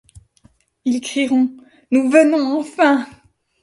[0.83, 1.55] Ils crieront:
[1.91, 3.05] Nous venons enfin!